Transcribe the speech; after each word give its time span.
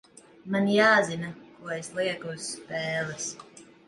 Man 0.53 0.69
jāzina, 0.75 1.29
ko 1.57 1.69
es 1.75 1.89
lieku 1.99 2.31
uz 2.39 2.47
spēles. 2.55 3.29